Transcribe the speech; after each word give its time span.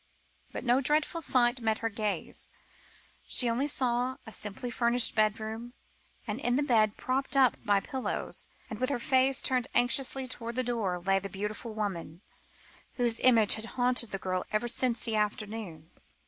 But 0.51 0.63
no 0.63 0.81
dreadful 0.81 1.21
sight 1.21 1.61
met 1.61 1.77
her 1.77 1.87
gaze. 1.89 2.49
She 3.27 3.45
saw 3.67 3.85
only 3.85 4.17
a 4.25 4.31
simply 4.31 4.71
furnished 4.71 5.13
bedroom, 5.13 5.73
and 6.25 6.39
in 6.39 6.55
the 6.55 6.63
bed, 6.63 6.97
propped 6.97 7.37
up 7.37 7.55
by 7.63 7.81
pillows, 7.81 8.47
and 8.67 8.79
with 8.79 8.89
her 8.89 8.97
face 8.97 9.43
turned 9.43 9.67
anxiously 9.75 10.27
towards 10.27 10.55
the 10.55 10.63
door, 10.63 10.97
lay 10.99 11.19
the 11.19 11.29
beautiful 11.29 11.75
woman, 11.75 12.21
whose 12.93 13.19
image 13.19 13.53
had 13.53 13.65
haunted 13.77 14.09
the 14.09 14.17
girl 14.17 14.43
ever 14.51 14.67
since 14.67 15.01
the 15.01 15.15
afternoon. 15.15 15.91